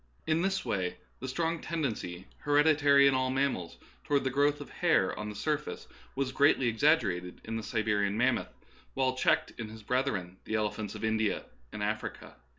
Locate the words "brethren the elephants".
9.83-10.95